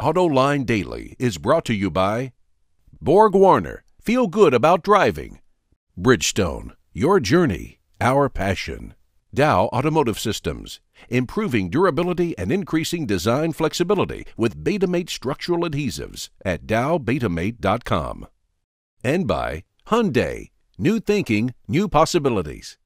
[0.00, 2.32] AutoLine Daily is brought to you by
[3.00, 3.84] Borg Warner.
[4.02, 5.38] Feel good about driving.
[5.96, 6.72] Bridgestone.
[6.92, 8.94] Your journey, our passion.
[9.32, 10.80] Dow Automotive Systems.
[11.08, 18.26] Improving durability and increasing design flexibility with Betamate structural adhesives at dowbetamate.com.
[19.04, 20.50] And by Hyundai.
[20.76, 22.78] New thinking, new possibilities.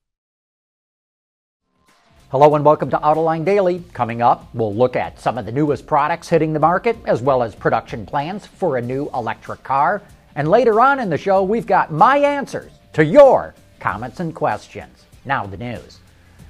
[2.30, 3.82] Hello and welcome to Autoline Daily.
[3.94, 7.42] Coming up, we'll look at some of the newest products hitting the market as well
[7.42, 10.02] as production plans for a new electric car.
[10.34, 15.06] And later on in the show, we've got my answers to your comments and questions.
[15.24, 16.00] Now, the news.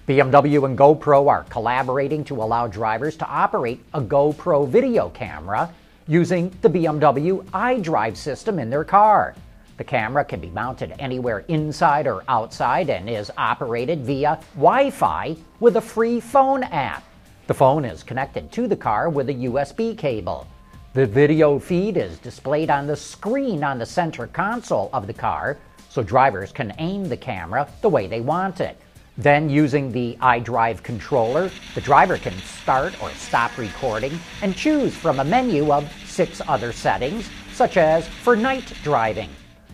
[0.08, 5.72] BMW and GoPro are collaborating to allow drivers to operate a GoPro video camera
[6.08, 9.36] using the BMW iDrive system in their car.
[9.78, 15.36] The camera can be mounted anywhere inside or outside and is operated via Wi Fi
[15.60, 17.04] with a free phone app.
[17.46, 20.48] The phone is connected to the car with a USB cable.
[20.94, 25.58] The video feed is displayed on the screen on the center console of the car
[25.88, 28.80] so drivers can aim the camera the way they want it.
[29.16, 35.20] Then, using the iDrive controller, the driver can start or stop recording and choose from
[35.20, 39.28] a menu of six other settings, such as for night driving.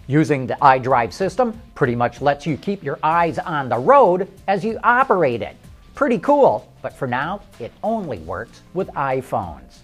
[0.06, 4.62] Using the iDrive system pretty much lets you keep your eyes on the road as
[4.64, 5.56] you operate it.
[5.94, 9.78] Pretty cool, but for now, it only works with iPhones.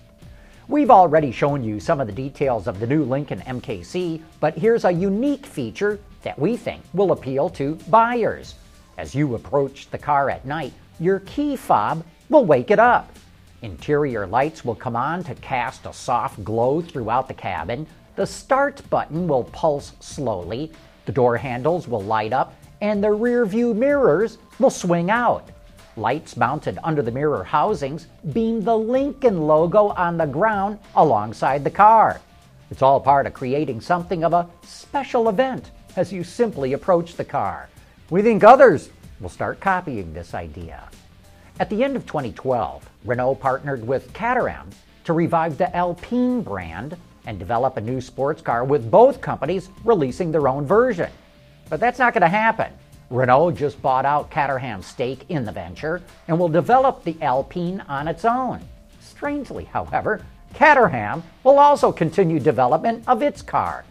[0.69, 4.85] We've already shown you some of the details of the new Lincoln MKC, but here's
[4.85, 8.57] a unique feature that we think will appeal to buyers.
[8.99, 13.11] As you approach the car at night, your key fob will wake it up.
[13.63, 18.83] Interior lights will come on to cast a soft glow throughout the cabin, the start
[18.91, 20.73] button will pulse slowly,
[21.07, 25.49] the door handles will light up, and the rear view mirrors will swing out.
[25.97, 31.71] Lights mounted under the mirror housings beam the Lincoln logo on the ground alongside the
[31.71, 32.21] car.
[32.71, 37.25] It's all part of creating something of a special event as you simply approach the
[37.25, 37.69] car.
[38.11, 40.89] We think others will start copying this idea.
[41.59, 44.71] At the end of 2012, Renault partnered with Caterham
[45.05, 46.97] to revive the Alpine brand
[47.31, 51.09] and develop a new sports car with both companies releasing their own version.
[51.69, 52.73] But that's not going to happen.
[53.09, 58.09] Renault just bought out Caterham's stake in the venture and will develop the Alpine on
[58.09, 58.61] its own.
[59.01, 63.85] Strangely, however, Caterham will also continue development of its car.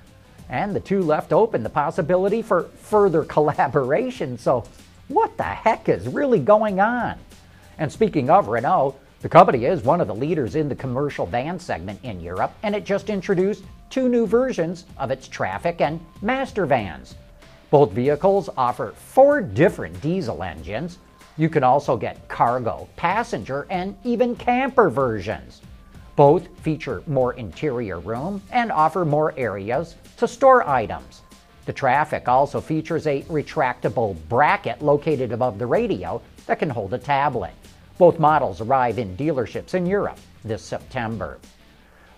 [0.49, 4.65] And the two left open the possibility for further collaboration, so
[5.07, 7.17] what the heck is really going on?
[7.77, 11.59] And speaking of Renault, the company is one of the leaders in the commercial van
[11.59, 16.65] segment in Europe, and it just introduced two new versions of its Trafic and Master
[16.65, 17.15] vans.
[17.69, 20.99] Both vehicles offer four different diesel engines.
[21.37, 25.61] You can also get cargo, passenger, and even camper versions.
[26.15, 31.21] Both feature more interior room and offer more areas to store items.
[31.65, 36.97] The Trafic also features a retractable bracket located above the radio that can hold a
[36.97, 37.53] tablet.
[37.99, 41.37] Both models arrive in dealerships in Europe this September.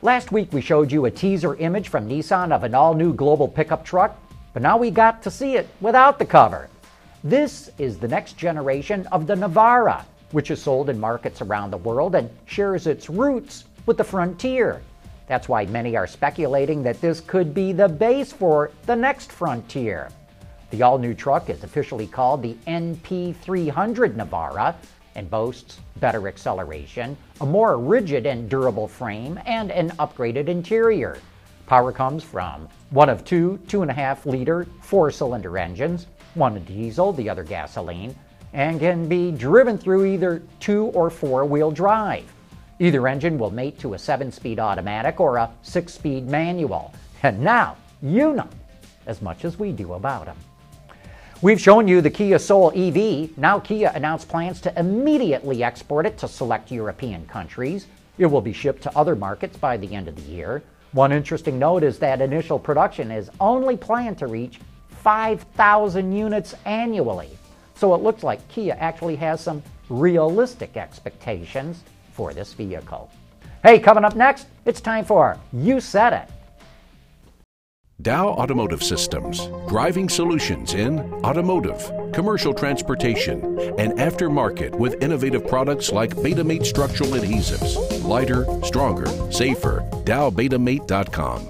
[0.04, 3.48] Last week we showed you a teaser image from Nissan of an all new global
[3.48, 4.16] pickup truck,
[4.54, 6.70] but now we got to see it without the cover.
[7.24, 11.78] This is the next generation of the Navara, which is sold in markets around the
[11.78, 14.84] world and shares its roots with the Frontier.
[15.26, 20.10] That's why many are speculating that this could be the base for the next Frontier.
[20.70, 24.76] The all new truck is officially called the NP300 Navara
[25.16, 31.18] and boasts better acceleration, a more rigid and durable frame, and an upgraded interior.
[31.68, 37.30] Power comes from one of two 2.5 liter four cylinder engines, one a diesel, the
[37.30, 38.16] other gasoline,
[38.54, 42.26] and can be driven through either two or four wheel drive.
[42.80, 46.94] Either engine will mate to a 7 speed automatic or a 6 speed manual.
[47.24, 48.50] And now you know
[49.06, 50.38] as much as we do about them.
[51.44, 53.36] We've shown you the Kia Soul EV.
[53.36, 57.88] Now Kia announced plans to immediately export it to select European countries.
[58.20, 60.62] It will be shipped to other markets by the end of the year.
[60.92, 64.60] One interesting note is that initial production is only planned to reach
[65.02, 67.32] 5,000 units annually.
[67.74, 71.84] So it looks like Kia actually has some realistic expectations
[72.14, 73.10] for this vehicle.
[73.64, 76.30] Hey, coming up next, it's time for You Said It.
[78.02, 83.44] Dow Automotive Systems, driving solutions in automotive, commercial transportation,
[83.78, 88.04] and aftermarket with innovative products like Betamate structural adhesives.
[88.04, 89.88] Lighter, stronger, safer.
[90.06, 91.48] DowBetamate.com.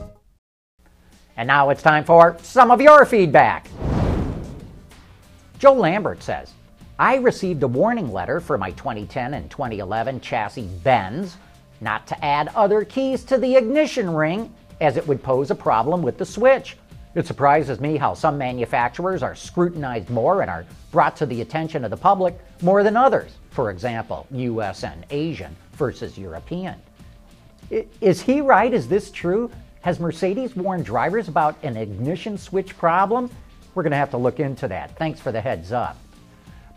[1.38, 3.70] And now it's time for some of your feedback.
[5.58, 6.52] Joe Lambert says,
[7.00, 11.38] I received a warning letter for my 2010 and 2011 chassis Benz
[11.80, 16.02] not to add other keys to the ignition ring, as it would pose a problem
[16.02, 16.76] with the switch.
[17.14, 21.84] It surprises me how some manufacturers are scrutinized more and are brought to the attention
[21.86, 26.76] of the public more than others, for example, US and Asian versus European.
[28.02, 28.74] Is he right?
[28.74, 29.52] Is this true?
[29.82, 33.30] Has Mercedes warned drivers about an ignition switch problem?
[33.74, 34.98] We're going to have to look into that.
[34.98, 35.98] Thanks for the heads up.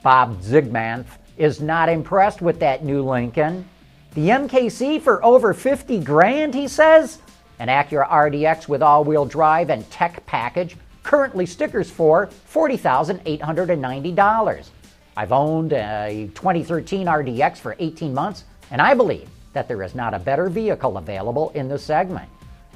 [0.03, 1.05] Bob Zigman
[1.37, 3.69] is not impressed with that new Lincoln.
[4.15, 7.19] The MKC for over 50 grand, he says?
[7.59, 14.69] An Acura RDX with all wheel drive and tech package, currently stickers for $40,890.
[15.17, 20.15] I've owned a 2013 RDX for 18 months, and I believe that there is not
[20.15, 22.29] a better vehicle available in the segment.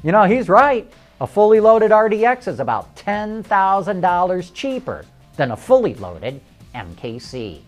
[0.04, 0.88] You know, he's right.
[1.20, 5.04] A fully loaded RDX is about $10,000 cheaper
[5.36, 6.40] than a fully loaded
[6.76, 7.62] MKC.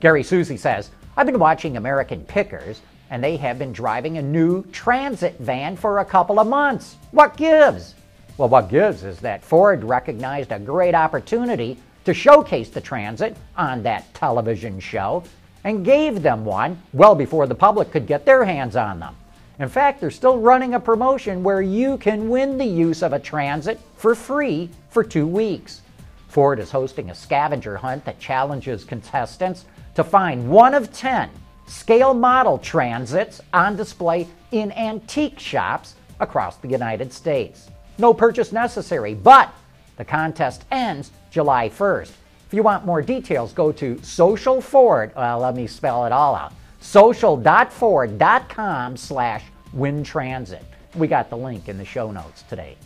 [0.00, 4.64] Gary Susie says, I've been watching American Pickers and they have been driving a new
[4.72, 6.96] transit van for a couple of months.
[7.12, 7.94] What gives?
[8.38, 13.82] Well, what gives is that Ford recognized a great opportunity to showcase the transit on
[13.82, 15.24] that television show
[15.64, 19.16] and gave them one well before the public could get their hands on them.
[19.58, 23.18] In fact, they're still running a promotion where you can win the use of a
[23.18, 25.80] transit for free for two weeks.
[26.28, 29.64] Ford is hosting a scavenger hunt that challenges contestants
[29.94, 31.30] to find one of 10
[31.66, 37.70] scale model transits on display in antique shops across the United States.
[37.98, 39.52] No purchase necessary, but
[39.96, 42.12] the contest ends July 1st.
[42.46, 45.12] If you want more details, go to Social Ford.
[45.16, 46.52] Well, let me spell it all out.
[46.80, 49.42] Social.ford.com slash
[49.74, 50.62] WinTransit.
[50.94, 52.76] We got the link in the show notes today.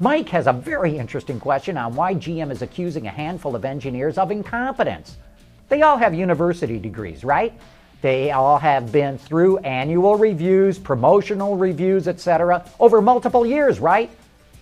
[0.00, 4.18] Mike has a very interesting question on why GM is accusing a handful of engineers
[4.18, 5.18] of incompetence.
[5.68, 7.52] They all have university degrees, right?
[8.04, 14.10] They all have been through annual reviews, promotional reviews, etc., over multiple years, right?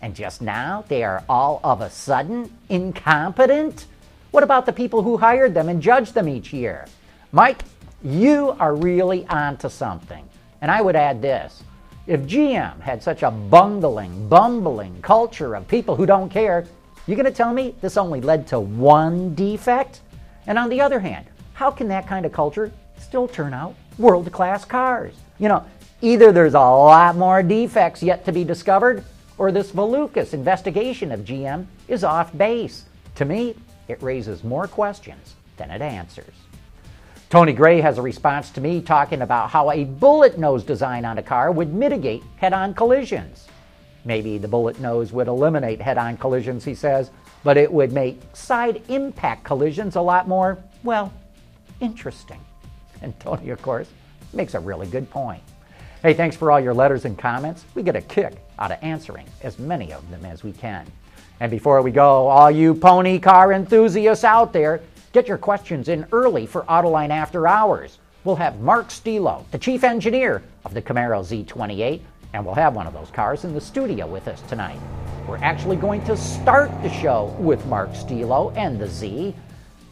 [0.00, 3.86] And just now they are all of a sudden incompetent?
[4.30, 6.86] What about the people who hired them and judged them each year?
[7.32, 7.62] Mike,
[8.04, 10.24] you are really onto something.
[10.60, 11.64] And I would add this
[12.06, 16.64] if GM had such a bungling, bumbling culture of people who don't care,
[17.08, 20.02] you're going to tell me this only led to one defect?
[20.46, 22.70] And on the other hand, how can that kind of culture
[23.02, 25.14] still turn out world class cars?
[25.38, 25.66] You know,
[26.00, 29.04] either there's a lot more defects yet to be discovered,
[29.38, 32.84] or this Valukas investigation of GM is off base.
[33.16, 33.54] To me,
[33.88, 36.34] it raises more questions than it answers.
[37.28, 41.18] Tony Gray has a response to me talking about how a bullet nose design on
[41.18, 43.48] a car would mitigate head on collisions.
[44.04, 47.10] Maybe the bullet nose would eliminate head on collisions, he says,
[47.42, 51.12] but it would make side impact collisions a lot more, well,
[51.80, 52.40] interesting.
[53.04, 53.88] And Tony, of course,
[54.32, 55.42] makes a really good point.
[56.02, 57.64] Hey, thanks for all your letters and comments.
[57.74, 60.86] We get a kick out of answering as many of them as we can.
[61.40, 64.80] And before we go, all you pony car enthusiasts out there,
[65.12, 67.98] Get your questions in early for Autoline After Hours.
[68.24, 72.00] We'll have Mark Stielow, the chief engineer of the Camaro Z28,
[72.32, 74.78] and we'll have one of those cars in the studio with us tonight.
[75.28, 79.34] We're actually going to start the show with Mark Stielow and the Z,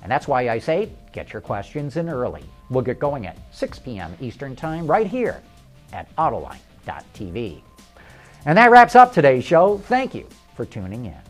[0.02, 2.44] and that's why I say get your questions in early.
[2.70, 4.16] We'll get going at 6 p.m.
[4.20, 5.42] Eastern Time right here
[5.92, 7.62] at Autoline.tv.
[8.46, 9.78] And that wraps up today's show.
[9.78, 11.29] Thank you for tuning in.